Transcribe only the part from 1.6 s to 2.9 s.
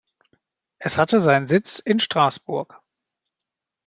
in Straßburg.